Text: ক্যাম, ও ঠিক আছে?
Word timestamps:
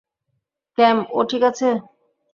ক্যাম, 0.77 0.97
ও 1.11 1.19
ঠিক 1.29 1.41
আছে? 1.49 1.69